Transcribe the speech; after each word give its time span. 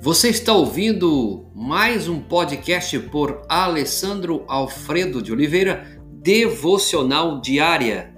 Você 0.00 0.28
está 0.28 0.52
ouvindo 0.52 1.50
mais 1.52 2.06
um 2.08 2.22
podcast 2.22 2.96
por 3.10 3.42
Alessandro 3.48 4.44
Alfredo 4.46 5.20
de 5.20 5.32
Oliveira, 5.32 6.00
Devocional 6.12 7.40
Diária. 7.40 8.14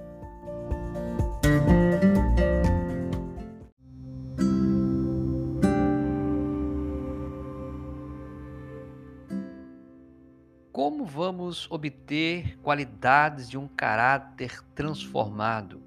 Como 10.71 11.03
vamos 11.03 11.67
obter 11.71 12.59
qualidades 12.59 13.49
de 13.49 13.57
um 13.57 13.67
caráter 13.67 14.63
transformado? 14.75 15.81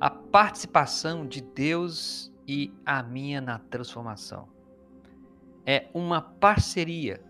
A 0.00 0.08
participação 0.08 1.26
de 1.26 1.42
Deus 1.42 2.32
e 2.48 2.72
a 2.84 3.02
minha 3.02 3.42
na 3.42 3.58
transformação. 3.58 4.53
É 5.66 5.86
uma 5.94 6.20
parceria. 6.20 7.20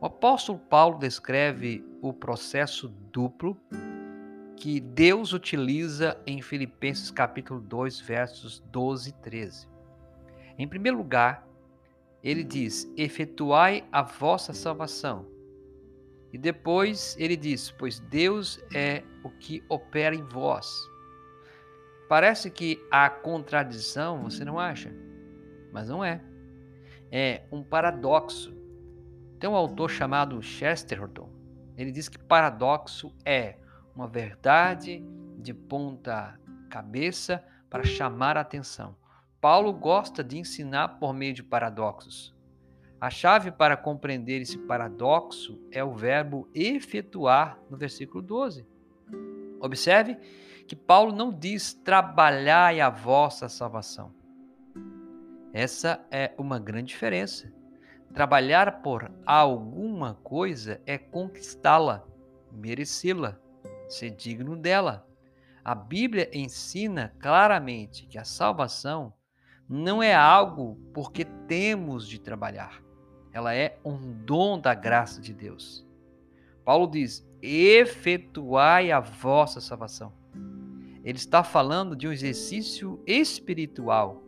O 0.00 0.06
apóstolo 0.06 0.58
Paulo 0.58 0.98
descreve 0.98 1.84
o 2.00 2.12
processo 2.12 2.88
duplo 3.12 3.56
que 4.56 4.78
Deus 4.78 5.32
utiliza 5.32 6.16
em 6.26 6.40
Filipenses 6.40 7.10
capítulo 7.10 7.60
2, 7.60 8.00
versos 8.00 8.60
12 8.70 9.10
e 9.10 9.12
13. 9.14 9.68
Em 10.56 10.68
primeiro 10.68 10.98
lugar, 10.98 11.46
ele 12.22 12.44
diz: 12.44 12.90
"Efetuai 12.96 13.84
a 13.90 14.02
vossa 14.02 14.52
salvação". 14.52 15.26
E 16.32 16.38
depois 16.38 17.16
ele 17.18 17.36
diz: 17.36 17.70
"Pois 17.72 17.98
Deus 17.98 18.60
é 18.72 19.02
o 19.24 19.30
que 19.30 19.64
opera 19.68 20.14
em 20.14 20.22
vós". 20.22 20.88
Parece 22.08 22.50
que 22.50 22.78
há 22.90 23.10
contradição, 23.10 24.22
você 24.22 24.44
não 24.44 24.58
acha? 24.58 24.92
Mas 25.72 25.88
não 25.88 26.04
é. 26.04 26.29
É 27.10 27.42
um 27.50 27.62
paradoxo. 27.62 28.54
Tem 29.38 29.48
um 29.48 29.56
autor 29.56 29.90
chamado 29.90 30.40
Chesterton. 30.42 31.28
Ele 31.76 31.90
diz 31.90 32.08
que 32.08 32.18
paradoxo 32.18 33.14
é 33.24 33.56
uma 33.94 34.06
verdade 34.06 35.04
de 35.38 35.52
ponta 35.54 36.38
cabeça 36.68 37.44
para 37.68 37.84
chamar 37.84 38.36
a 38.36 38.40
atenção. 38.40 38.96
Paulo 39.40 39.72
gosta 39.72 40.22
de 40.22 40.38
ensinar 40.38 41.00
por 41.00 41.14
meio 41.14 41.32
de 41.32 41.42
paradoxos. 41.42 42.34
A 43.00 43.08
chave 43.08 43.50
para 43.50 43.78
compreender 43.78 44.42
esse 44.42 44.58
paradoxo 44.58 45.58
é 45.72 45.82
o 45.82 45.94
verbo 45.94 46.46
efetuar 46.54 47.58
no 47.70 47.78
versículo 47.78 48.22
12. 48.22 48.66
Observe 49.58 50.16
que 50.68 50.76
Paulo 50.76 51.10
não 51.10 51.32
diz 51.32 51.72
trabalhai 51.72 52.80
a 52.80 52.90
vossa 52.90 53.48
salvação. 53.48 54.12
Essa 55.52 56.04
é 56.10 56.32
uma 56.38 56.58
grande 56.58 56.88
diferença. 56.88 57.52
Trabalhar 58.14 58.82
por 58.82 59.10
alguma 59.26 60.14
coisa 60.14 60.80
é 60.86 60.98
conquistá-la, 60.98 62.04
merecê-la, 62.52 63.38
ser 63.88 64.10
digno 64.10 64.56
dela. 64.56 65.06
A 65.64 65.74
Bíblia 65.74 66.30
ensina 66.32 67.14
claramente 67.18 68.06
que 68.06 68.18
a 68.18 68.24
salvação 68.24 69.12
não 69.68 70.02
é 70.02 70.14
algo 70.14 70.76
porque 70.92 71.24
temos 71.24 72.08
de 72.08 72.18
trabalhar. 72.18 72.82
Ela 73.32 73.54
é 73.54 73.78
um 73.84 74.12
dom 74.24 74.58
da 74.58 74.74
graça 74.74 75.20
de 75.20 75.32
Deus. 75.32 75.86
Paulo 76.64 76.88
diz: 76.88 77.28
efetuai 77.42 78.90
a 78.90 79.00
vossa 79.00 79.60
salvação. 79.60 80.12
Ele 81.04 81.18
está 81.18 81.42
falando 81.42 81.96
de 81.96 82.06
um 82.06 82.12
exercício 82.12 83.02
espiritual, 83.06 84.22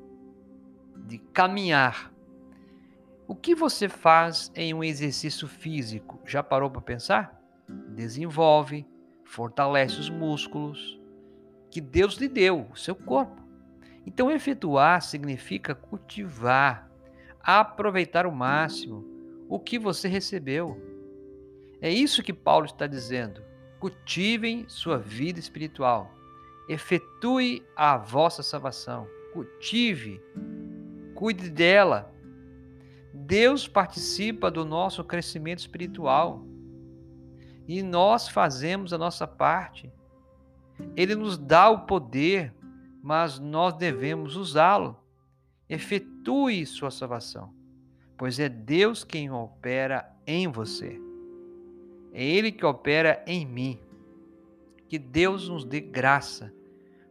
de 0.97 1.19
caminhar. 1.19 2.12
O 3.27 3.35
que 3.35 3.55
você 3.55 3.89
faz 3.89 4.53
em 4.55 4.75
um 4.75 4.83
exercício 4.83 5.47
físico? 5.48 6.20
Já 6.27 6.42
parou 6.42 6.70
para 6.70 6.80
pensar? 6.80 7.41
Desenvolve, 7.95 8.86
fortalece 9.25 9.98
os 9.98 10.11
músculos 10.11 11.01
que 11.70 11.80
Deus 11.80 12.14
lhe 12.17 12.29
deu, 12.29 12.67
o 12.70 12.77
seu 12.77 12.95
corpo. 12.95 13.41
Então, 14.07 14.30
efetuar 14.30 15.01
significa 15.01 15.75
cultivar, 15.75 16.91
aproveitar 17.41 18.27
o 18.27 18.33
máximo 18.33 19.07
o 19.48 19.59
que 19.59 19.79
você 19.79 20.09
recebeu. 20.09 20.80
É 21.80 21.91
isso 21.91 22.23
que 22.23 22.33
Paulo 22.33 22.67
está 22.67 22.86
dizendo. 22.86 23.42
Cultivem 23.79 24.64
sua 24.69 24.98
vida 24.98 25.39
espiritual 25.39 26.13
efetue 26.69 27.64
a 27.77 27.97
vossa 27.97 28.42
salvação, 28.42 29.07
cultive, 29.33 30.20
cuide 31.14 31.50
dela. 31.50 32.12
Deus 33.12 33.68
participa 33.68 34.50
do 34.50 34.64
nosso 34.64 35.05
crescimento 35.05 35.58
espiritual 35.58 36.45
e 37.67 37.83
nós 37.83 38.28
fazemos 38.28 38.92
a 38.92 38.98
nossa 38.98 39.27
parte. 39.27 39.92
Ele 40.96 41.14
nos 41.14 41.39
dá 41.39 41.70
o 41.70 41.86
poder, 41.86 42.52
mas 43.02 43.39
nós 43.39 43.74
devemos 43.74 44.36
usá-lo. 44.36 44.96
Efetue 45.68 46.67
sua 46.67 46.90
salvação, 46.90 47.55
pois 48.17 48.39
é 48.39 48.48
Deus 48.48 49.05
quem 49.05 49.30
opera 49.30 50.11
em 50.27 50.48
você. 50.48 51.00
É 52.12 52.24
Ele 52.24 52.52
que 52.52 52.64
opera 52.67 53.23
em 53.27 53.46
mim. 53.46 53.79
Que 54.89 54.98
Deus 54.98 55.48
nos 55.48 55.64
dê 55.64 55.80
graça 55.80 56.52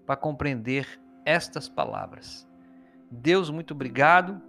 para 0.05 0.15
compreender 0.15 0.99
estas 1.25 1.67
palavras. 1.67 2.47
Deus, 3.11 3.49
muito 3.49 3.73
obrigado, 3.73 4.41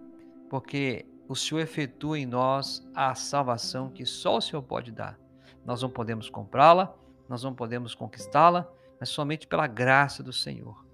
porque 0.48 1.04
o 1.28 1.34
Senhor 1.34 1.60
efetua 1.60 2.18
em 2.18 2.26
nós 2.26 2.86
a 2.94 3.14
salvação 3.14 3.90
que 3.90 4.06
só 4.06 4.36
o 4.36 4.40
Senhor 4.40 4.62
pode 4.62 4.92
dar. 4.92 5.18
Nós 5.64 5.82
não 5.82 5.90
podemos 5.90 6.30
comprá-la, 6.30 6.94
nós 7.28 7.42
não 7.42 7.54
podemos 7.54 7.94
conquistá-la, 7.94 8.70
mas 9.00 9.08
somente 9.08 9.46
pela 9.48 9.66
graça 9.66 10.22
do 10.22 10.32
Senhor. 10.32 10.86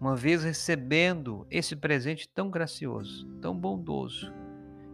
Uma 0.00 0.16
vez 0.16 0.42
recebendo 0.42 1.46
esse 1.50 1.76
presente 1.76 2.28
tão 2.28 2.50
gracioso, 2.50 3.26
tão 3.40 3.56
bondoso, 3.56 4.32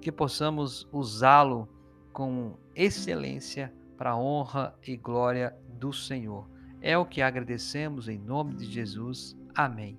que 0.00 0.12
possamos 0.12 0.86
usá-lo 0.92 1.68
com 2.12 2.56
excelência 2.74 3.72
para 3.96 4.10
a 4.10 4.18
honra 4.18 4.74
e 4.86 4.96
glória 4.96 5.56
do 5.78 5.92
Senhor. 5.92 6.48
É 6.80 6.96
o 6.96 7.06
que 7.06 7.22
agradecemos 7.22 8.08
em 8.08 8.18
nome 8.18 8.54
de 8.54 8.64
Jesus. 8.66 9.36
Amém. 9.54 9.98